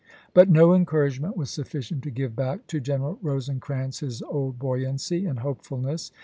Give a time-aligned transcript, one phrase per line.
[0.33, 5.37] But no encouragement was sufficient to give back to General Rosecrans his old buoyancy and
[5.41, 6.11] hopefulness.